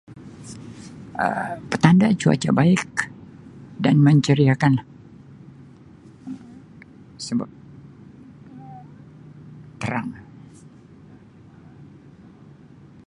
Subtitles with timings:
[1.23, 2.89] Um Petanda cuaca baik
[3.83, 4.85] dan menceriakan lah
[7.27, 7.49] sebab
[9.81, 10.09] terang.